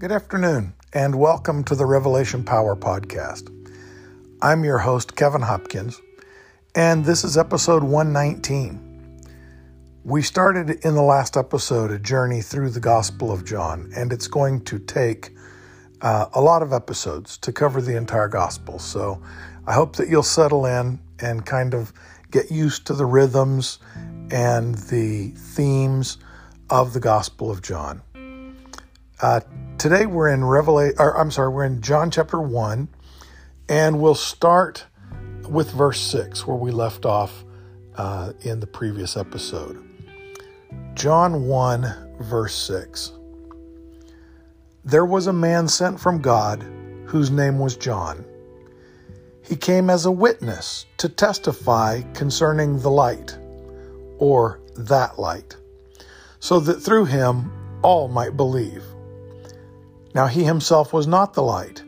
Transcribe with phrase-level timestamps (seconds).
[0.00, 3.50] Good afternoon, and welcome to the Revelation Power Podcast.
[4.40, 6.00] I'm your host, Kevin Hopkins,
[6.72, 9.18] and this is episode 119.
[10.04, 14.28] We started in the last episode a journey through the Gospel of John, and it's
[14.28, 15.34] going to take
[16.00, 18.78] uh, a lot of episodes to cover the entire Gospel.
[18.78, 19.20] So
[19.66, 21.92] I hope that you'll settle in and kind of
[22.30, 23.80] get used to the rhythms
[24.30, 26.18] and the themes
[26.70, 28.02] of the Gospel of John.
[29.20, 29.40] Uh,
[29.78, 32.88] today we're in Revelation, I'm sorry, we're in John chapter 1,
[33.68, 34.86] and we'll start
[35.48, 37.44] with verse 6, where we left off
[37.96, 39.84] uh, in the previous episode.
[40.94, 43.10] John 1, verse 6.
[44.84, 46.62] There was a man sent from God
[47.06, 48.24] whose name was John.
[49.42, 53.36] He came as a witness to testify concerning the light,
[54.18, 55.56] or that light,
[56.38, 57.50] so that through him
[57.82, 58.84] all might believe.
[60.14, 61.82] Now he himself was not the light,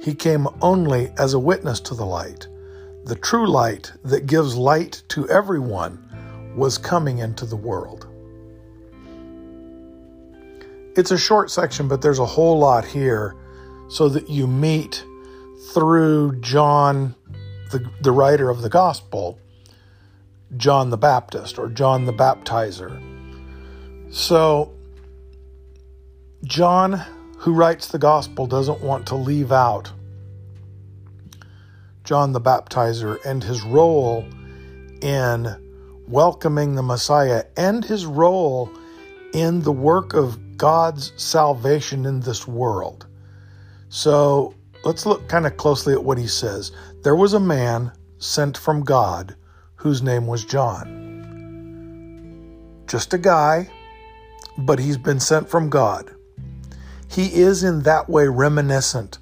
[0.00, 2.48] he came only as a witness to the light.
[3.04, 8.06] The true light that gives light to everyone was coming into the world.
[10.96, 13.36] It's a short section, but there's a whole lot here
[13.88, 15.04] so that you meet
[15.72, 17.14] through John,
[17.70, 19.38] the, the writer of the gospel,
[20.56, 23.00] John the Baptist or John the Baptizer.
[24.12, 24.72] So,
[26.44, 27.04] John,
[27.40, 29.90] who writes the gospel, doesn't want to leave out
[32.04, 34.26] John the Baptizer and his role
[35.00, 38.70] in welcoming the Messiah and his role
[39.32, 43.06] in the work of God's salvation in this world.
[43.88, 46.72] So let's look kind of closely at what he says.
[47.02, 49.34] There was a man sent from God
[49.76, 50.90] whose name was John.
[52.86, 53.70] Just a guy,
[54.58, 56.14] but he's been sent from God.
[57.10, 59.18] He is in that way reminiscent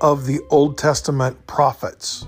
[0.00, 2.26] of the Old Testament prophets.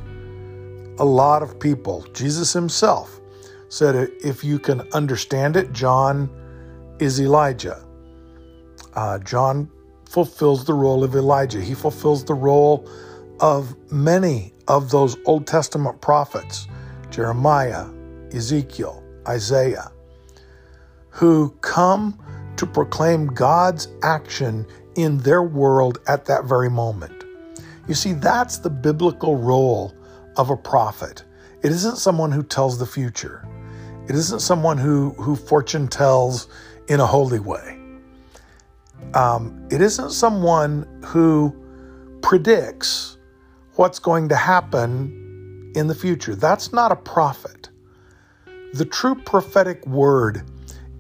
[0.98, 3.20] A lot of people, Jesus himself
[3.69, 6.31] said, if you can understand it, John
[7.00, 7.84] is Elijah.
[8.94, 9.69] Uh, John
[10.09, 11.60] fulfills the role of Elijah.
[11.60, 12.88] He fulfills the role
[13.41, 16.69] of many of those Old Testament prophets
[17.10, 17.87] Jeremiah,
[18.32, 19.91] Ezekiel, Isaiah,
[21.09, 22.16] who come
[22.56, 24.66] to proclaim God's action
[24.97, 27.25] in their world at that very moment.
[27.89, 29.95] You see, that's the biblical role
[30.37, 31.25] of a prophet.
[31.62, 33.47] It isn't someone who tells the future.
[34.09, 36.49] It isn't someone who, who fortune tells
[36.89, 37.79] in a holy way.
[39.15, 41.55] Um, it isn't someone who
[42.23, 43.19] predicts
[43.75, 46.34] what's going to happen in the future.
[46.34, 47.71] That's not a prophet.
[48.75, 50.43] The true prophetic word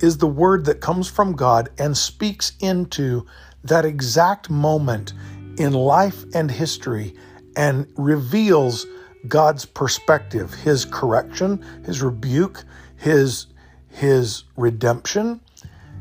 [0.00, 3.26] is the word that comes from God and speaks into
[3.64, 5.12] that exact moment
[5.58, 7.14] in life and history
[7.56, 8.86] and reveals
[9.28, 12.64] God's perspective, his correction, his rebuke,
[12.96, 13.46] his
[13.90, 15.40] his redemption,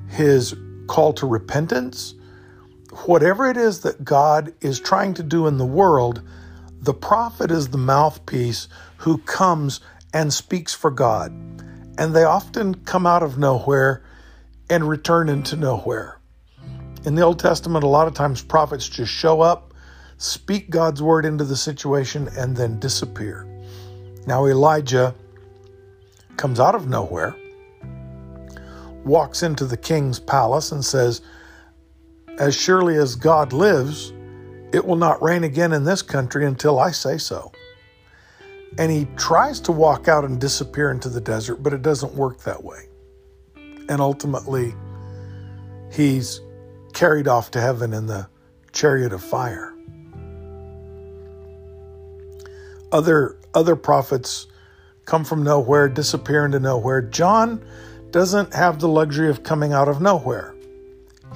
[0.08, 0.56] his
[0.88, 2.14] call to repentance,
[3.06, 6.22] whatever it is that God is trying to do in the world,
[6.82, 8.68] the prophet is the mouthpiece
[8.98, 9.82] who comes
[10.14, 11.32] and speaks for God.
[11.98, 14.04] And they often come out of nowhere
[14.70, 16.19] and return into nowhere.
[17.10, 19.74] In the Old Testament, a lot of times prophets just show up,
[20.18, 23.48] speak God's word into the situation, and then disappear.
[24.28, 25.16] Now, Elijah
[26.38, 27.36] comes out of nowhere,
[29.04, 31.22] walks into the king's palace, and says,
[32.38, 34.14] As surely as God lives,
[34.72, 37.52] it will not rain again in this country until I say so.
[38.78, 42.44] And he tries to walk out and disappear into the desert, but it doesn't work
[42.44, 42.88] that way.
[43.56, 44.76] And ultimately,
[45.92, 46.42] he's
[47.00, 48.28] carried off to heaven in the
[48.74, 49.74] chariot of fire.
[52.92, 54.48] Other, other prophets
[55.06, 57.02] come from nowhere, disappear into nowhere.
[57.02, 57.64] John
[58.12, 60.54] doesn't have the luxury of coming out of nowhere.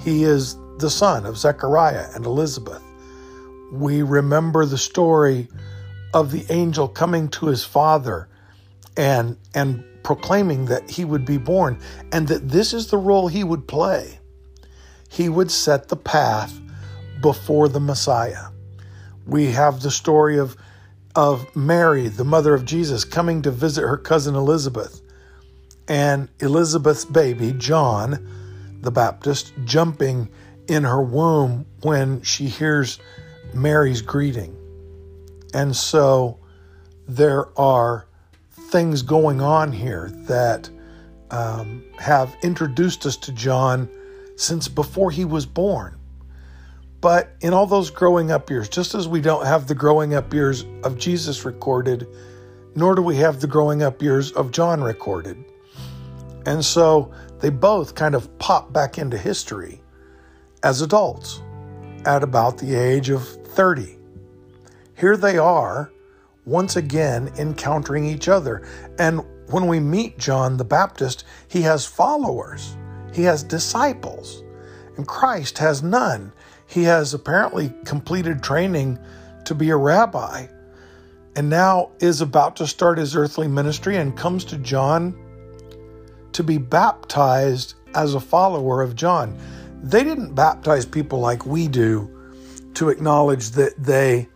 [0.00, 2.82] He is the son of Zechariah and Elizabeth
[3.74, 5.48] we remember the story
[6.12, 8.28] of the angel coming to his father
[8.96, 11.78] and and proclaiming that he would be born
[12.12, 14.20] and that this is the role he would play.
[15.14, 16.52] He would set the path
[17.20, 18.48] before the Messiah.
[19.26, 20.56] We have the story of
[21.14, 25.00] of Mary, the mother of Jesus, coming to visit her cousin Elizabeth.
[25.86, 28.28] And Elizabeth's baby, John
[28.80, 30.28] the Baptist, jumping
[30.66, 32.98] in her womb when she hears
[33.54, 34.56] Mary's greeting.
[35.54, 36.40] And so
[37.06, 38.08] there are
[38.50, 40.68] things going on here that
[41.30, 43.88] um, have introduced us to John
[44.36, 45.98] since before he was born.
[47.00, 50.32] But in all those growing up years, just as we don't have the growing up
[50.32, 52.06] years of Jesus recorded,
[52.74, 55.44] nor do we have the growing up years of John recorded.
[56.46, 59.82] And so they both kind of pop back into history
[60.62, 61.42] as adults
[62.06, 63.98] at about the age of 30.
[64.96, 65.92] Here they are
[66.46, 68.66] once again encountering each other.
[68.98, 72.76] And when we meet John the Baptist, he has followers,
[73.14, 74.42] he has disciples,
[74.96, 76.32] and Christ has none.
[76.66, 78.98] He has apparently completed training
[79.44, 80.46] to be a rabbi
[81.36, 85.16] and now is about to start his earthly ministry and comes to John
[86.32, 89.38] to be baptized as a follower of John.
[89.82, 92.10] They didn't baptize people like we do
[92.74, 94.28] to acknowledge that they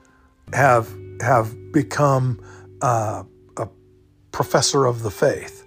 [0.52, 0.88] have
[1.20, 2.40] have become
[2.80, 3.25] uh,
[3.56, 3.69] a
[4.30, 5.66] professor of the faith.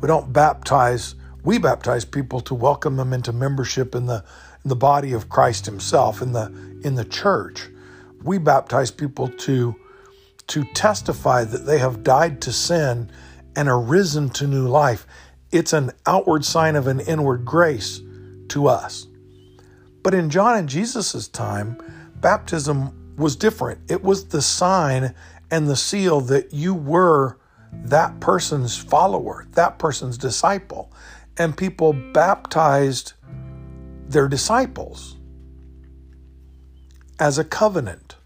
[0.00, 1.16] We don't baptize.
[1.44, 4.24] We baptize people to welcome them into membership in the
[4.64, 6.46] in the body of Christ Himself in the
[6.82, 7.68] in the church.
[8.22, 9.76] We baptize people to
[10.46, 13.10] to testify that they have died to sin
[13.54, 15.06] and arisen to new life.
[15.52, 18.00] It's an outward sign of an inward grace
[18.48, 19.06] to us.
[20.02, 21.78] But in John and Jesus' time,
[22.16, 23.90] baptism was different.
[23.90, 25.14] It was the sign
[25.50, 27.38] and the seal that you were
[27.82, 30.92] that person's follower, that person's disciple.
[31.36, 33.14] And people baptized
[34.08, 35.16] their disciples
[37.18, 38.16] as a covenant.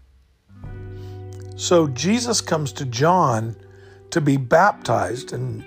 [1.55, 3.55] So Jesus comes to John
[4.11, 5.65] to be baptized, and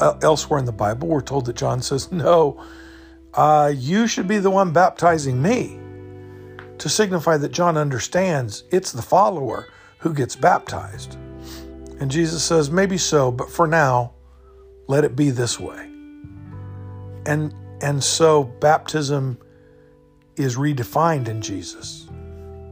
[0.00, 2.62] uh, elsewhere in the Bible, we're told that John says, No,
[3.32, 5.78] uh, you should be the one baptizing me,
[6.78, 9.68] to signify that John understands it's the follower
[9.98, 11.14] who gets baptized.
[12.00, 14.14] And Jesus says, Maybe so, but for now,
[14.88, 15.93] let it be this way.
[17.26, 19.38] And, and so baptism
[20.36, 22.08] is redefined in Jesus.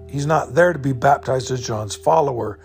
[0.08, 2.58] He's not there to be baptized as John's follower.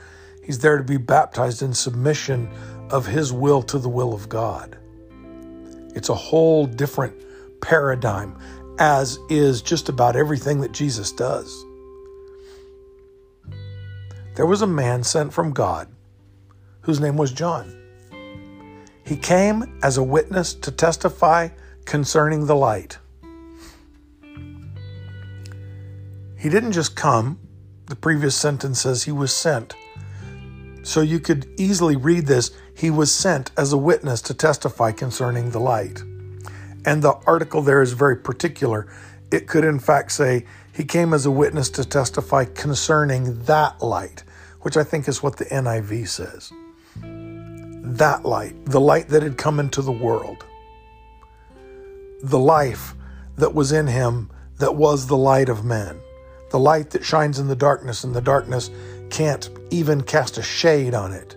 [0.43, 2.49] He's there to be baptized in submission
[2.89, 4.77] of his will to the will of God.
[5.95, 7.15] It's a whole different
[7.61, 8.37] paradigm,
[8.79, 11.65] as is just about everything that Jesus does.
[14.35, 15.87] There was a man sent from God
[16.81, 17.73] whose name was John.
[19.03, 21.49] He came as a witness to testify
[21.87, 22.99] concerning the light.
[26.37, 27.39] He didn't just come,
[27.87, 29.73] the previous sentence says he was sent.
[30.83, 35.49] So you could easily read this he was sent as a witness to testify concerning
[35.49, 36.03] the light.
[36.85, 38.87] And the article there is very particular.
[39.31, 44.23] It could, in fact, say he came as a witness to testify concerning that light,
[44.61, 46.51] which I think is what the NIV says.
[46.97, 50.45] That light, the light that had come into the world,
[52.23, 52.93] the life
[53.37, 55.99] that was in him that was the light of men
[56.49, 58.69] the light that shines in the darkness, and the darkness
[59.09, 61.35] can't even cast a shade on it.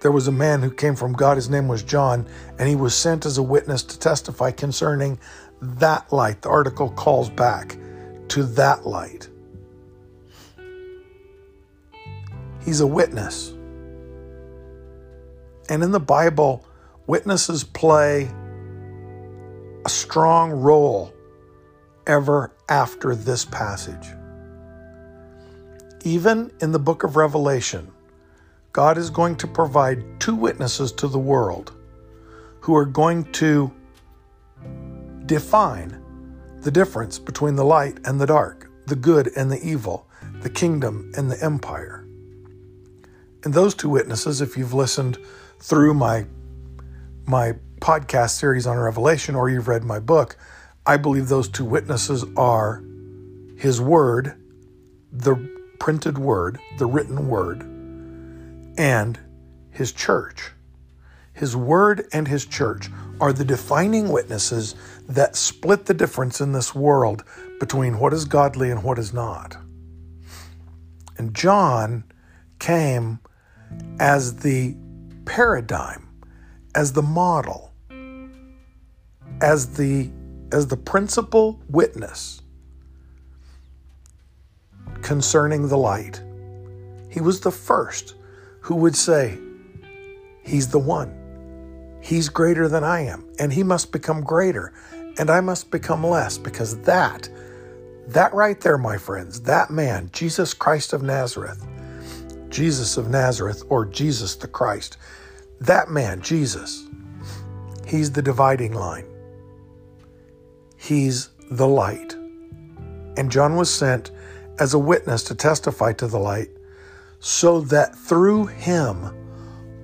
[0.00, 2.26] There was a man who came from God, his name was John,
[2.58, 5.18] and he was sent as a witness to testify concerning
[5.60, 6.42] that light.
[6.42, 7.76] The article calls back
[8.28, 9.28] to that light.
[12.64, 13.50] He's a witness.
[15.68, 16.64] And in the Bible,
[17.06, 18.30] witnesses play
[19.84, 21.12] a strong role
[22.06, 24.08] ever after this passage.
[26.04, 27.90] Even in the book of Revelation,
[28.72, 31.72] God is going to provide two witnesses to the world
[32.60, 33.72] who are going to
[35.26, 36.00] define
[36.60, 40.08] the difference between the light and the dark, the good and the evil,
[40.40, 42.06] the kingdom and the empire.
[43.44, 45.18] And those two witnesses, if you've listened
[45.58, 46.26] through my
[47.26, 50.36] my podcast series on Revelation or you've read my book,
[50.86, 52.80] I believe those two witnesses are
[53.56, 54.40] His Word,
[55.10, 55.34] the
[55.80, 57.62] printed Word, the written Word,
[58.78, 59.18] and
[59.72, 60.52] His church.
[61.32, 62.88] His Word and His church
[63.20, 64.76] are the defining witnesses
[65.08, 67.24] that split the difference in this world
[67.58, 69.56] between what is godly and what is not.
[71.18, 72.04] And John
[72.60, 73.18] came
[73.98, 74.76] as the
[75.24, 76.08] paradigm,
[76.76, 77.71] as the model,
[79.42, 80.08] as the
[80.52, 82.40] as the principal witness
[85.02, 86.22] concerning the light.
[87.10, 88.14] He was the first
[88.60, 89.38] who would say,
[90.44, 91.18] He's the one.
[92.00, 94.72] He's greater than I am, and He must become greater,
[95.18, 97.28] and I must become less, because that,
[98.08, 101.66] that right there, my friends, that man, Jesus Christ of Nazareth,
[102.48, 104.96] Jesus of Nazareth, or Jesus the Christ,
[105.60, 106.86] that man, Jesus,
[107.86, 109.11] he's the dividing line.
[110.82, 112.14] He's the light.
[113.16, 114.10] And John was sent
[114.58, 116.50] as a witness to testify to the light,
[117.20, 119.14] so that through him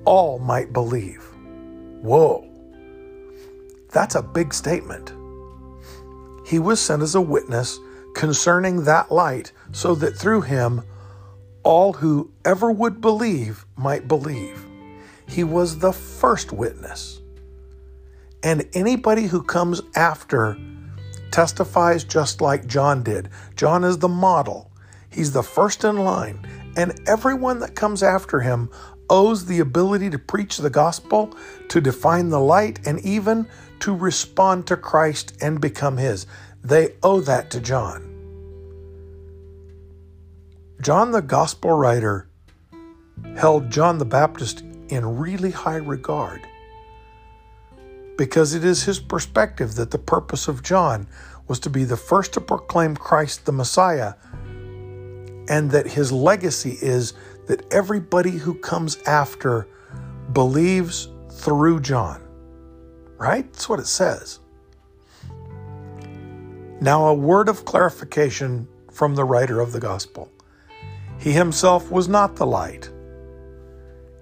[0.05, 1.23] all might believe.
[2.03, 2.45] Whoa,
[3.93, 5.13] that's a big statement.
[6.45, 7.79] He was sent as a witness
[8.17, 10.83] concerning that light, so that through him
[11.63, 14.67] all who ever would believe might believe.
[15.29, 17.21] He was the first witness.
[18.43, 20.59] And anybody who comes after
[21.31, 23.29] testifies just like John did.
[23.57, 24.71] John is the model,
[25.11, 26.47] he's the first in line.
[26.77, 28.71] And everyone that comes after him
[29.11, 31.35] owes the ability to preach the gospel,
[31.69, 33.49] to define the light, and even
[33.81, 36.27] to respond to Christ and become his.
[36.63, 38.05] They owe that to John.
[40.81, 42.29] John the gospel writer
[43.37, 46.47] held John the Baptist in really high regard
[48.19, 51.07] because it is his perspective that the purpose of John
[51.47, 54.15] was to be the first to proclaim Christ the Messiah,
[55.49, 57.15] and that his legacy is
[57.47, 59.67] that everybody who comes after
[60.35, 62.21] believes through John.
[63.17, 63.51] Right?
[63.51, 64.41] That's what it says.
[66.81, 70.31] Now, a word of clarification from the writer of the gospel.
[71.19, 72.91] He himself was not the light.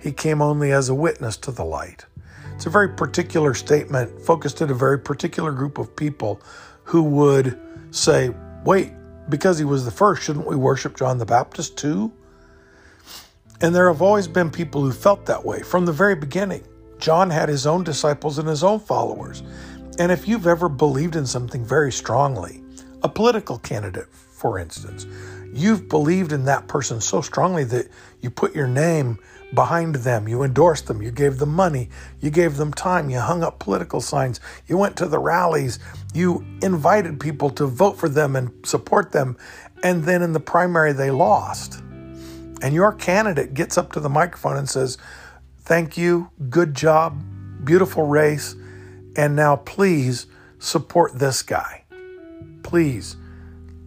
[0.00, 2.07] He came only as a witness to the light.
[2.55, 6.40] It's a very particular statement focused at a very particular group of people
[6.85, 8.31] who would say,
[8.64, 8.93] wait,
[9.28, 12.12] because he was the first, shouldn't we worship John the Baptist too?
[13.61, 16.66] And there have always been people who felt that way from the very beginning.
[16.99, 19.43] John had his own disciples and his own followers.
[19.99, 22.62] And if you've ever believed in something very strongly,
[23.02, 25.07] a political candidate, for instance,
[25.52, 27.88] you've believed in that person so strongly that
[28.21, 29.19] you put your name
[29.55, 31.88] behind them, you endorsed them, you gave them money,
[32.21, 35.79] you gave them time, you hung up political signs, you went to the rallies,
[36.15, 39.37] you invited people to vote for them and support them,
[39.83, 41.81] and then in the primary they lost.
[42.62, 44.99] And your candidate gets up to the microphone and says,
[45.61, 47.23] Thank you, good job,
[47.65, 48.55] beautiful race,
[49.17, 50.26] and now please
[50.59, 51.85] support this guy.
[52.62, 53.17] Please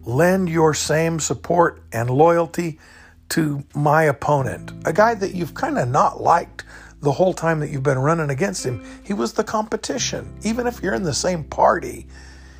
[0.02, 2.78] lend your same support and loyalty
[3.30, 6.64] to my opponent, a guy that you've kind of not liked
[7.00, 8.84] the whole time that you've been running against him.
[9.04, 10.32] He was the competition.
[10.42, 12.06] Even if you're in the same party,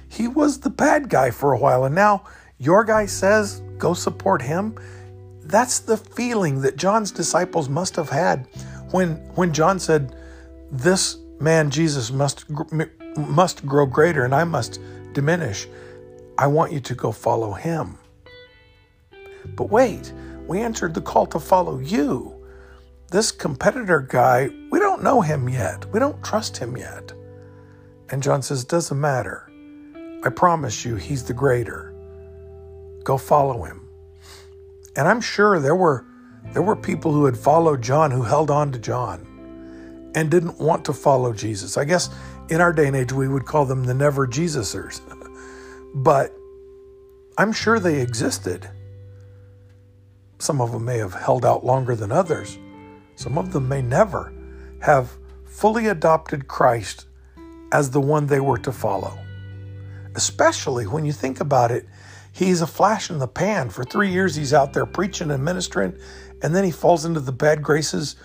[0.09, 1.85] he was the bad guy for a while.
[1.85, 2.25] And now
[2.59, 4.77] your guy says, go support him.
[5.43, 8.47] That's the feeling that John's disciples must have had
[8.93, 10.15] when, when John said,
[10.71, 12.45] This man, Jesus, must,
[13.17, 14.81] must grow greater and I must
[15.13, 15.67] diminish.
[16.39, 17.99] I want you to go follow him.
[19.57, 20.13] But wait,
[20.51, 22.35] we answered the call to follow you.
[23.13, 25.87] This competitor guy, we don't know him yet.
[25.93, 27.13] We don't trust him yet.
[28.09, 29.49] And John says, Doesn't matter.
[30.25, 31.95] I promise you, he's the greater.
[33.05, 33.89] Go follow him.
[34.97, 36.05] And I'm sure there were
[36.53, 40.85] there were people who had followed John who held on to John and didn't want
[40.87, 41.77] to follow Jesus.
[41.77, 42.11] I guess
[42.49, 45.01] in our day and age we would call them the never Jesusers.
[45.95, 46.33] But
[47.39, 48.69] I'm sure they existed.
[50.41, 52.59] Some of them may have held out longer than others.
[53.15, 54.33] Some of them may never
[54.81, 57.05] have fully adopted Christ
[57.73, 59.19] as the one they were to follow.
[60.15, 61.87] Especially when you think about it,
[62.33, 63.69] he's a flash in the pan.
[63.69, 65.99] For three years, he's out there preaching and ministering,
[66.43, 68.17] and then he falls into the bad graces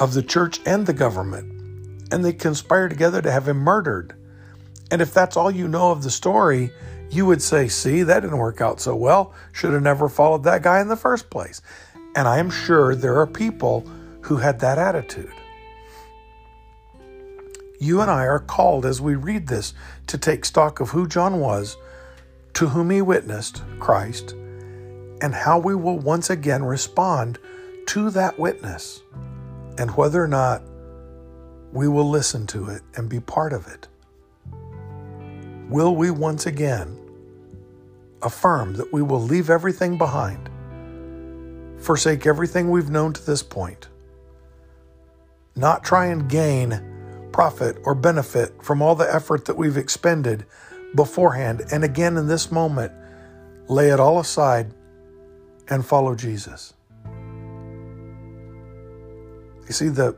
[0.00, 1.46] of the church and the government.
[2.12, 4.16] And they conspire together to have him murdered.
[4.90, 6.72] And if that's all you know of the story,
[7.10, 9.34] you would say, see, that didn't work out so well.
[9.52, 11.60] Should have never followed that guy in the first place.
[12.14, 13.80] And I am sure there are people
[14.22, 15.32] who had that attitude.
[17.80, 19.74] You and I are called as we read this
[20.06, 21.76] to take stock of who John was,
[22.54, 27.38] to whom he witnessed, Christ, and how we will once again respond
[27.86, 29.02] to that witness,
[29.78, 30.62] and whether or not
[31.72, 33.88] we will listen to it and be part of it.
[35.70, 36.98] Will we once again
[38.22, 40.50] affirm that we will leave everything behind,
[41.78, 43.86] forsake everything we've known to this point,
[45.54, 46.82] not try and gain
[47.30, 50.44] profit or benefit from all the effort that we've expended
[50.96, 52.92] beforehand, and again in this moment,
[53.68, 54.74] lay it all aside
[55.68, 56.74] and follow Jesus.
[59.68, 60.16] You see, the,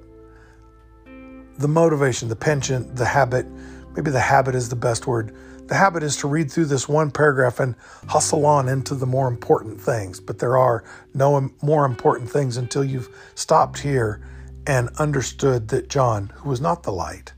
[1.58, 3.46] the motivation, the penchant, the habit,
[3.94, 5.34] maybe the habit is the best word.
[5.68, 7.76] The habit is to read through this one paragraph and
[8.08, 10.84] hustle on into the more important things, but there are
[11.14, 14.20] no more important things until you've stopped here
[14.66, 17.32] and understood that John, who was not the light,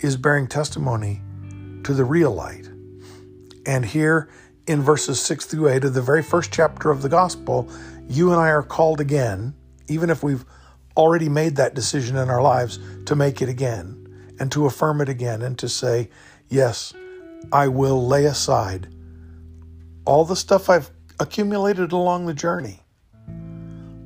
[0.00, 1.22] is bearing testimony
[1.84, 2.68] to the real light.
[3.66, 4.28] And here
[4.66, 7.70] in verses 6 through 8 of the very first chapter of the gospel,
[8.08, 9.54] you and I are called again,
[9.88, 10.44] even if we've
[10.96, 13.97] already made that decision in our lives, to make it again
[14.38, 16.08] and to affirm it again and to say,
[16.48, 16.94] Yes,
[17.52, 18.88] I will lay aside
[20.04, 20.90] all the stuff I've
[21.20, 22.80] accumulated along the journey,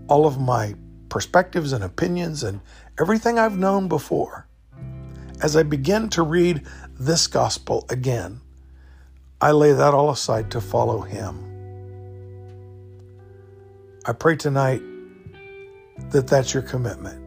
[0.08, 0.74] all of my
[1.08, 2.60] perspectives and opinions and
[2.98, 4.48] everything I've known before.
[5.40, 6.62] As I begin to read
[6.98, 8.40] this gospel again,
[9.40, 11.48] I lay that all aside to follow Him.
[14.06, 14.82] I pray tonight
[16.10, 17.20] that that's your commitment.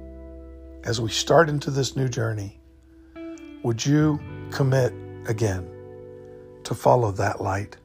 [0.83, 2.59] As we start into this new journey,
[3.65, 4.19] would you
[4.51, 4.93] commit
[5.27, 5.67] again
[6.63, 7.77] to follow that light?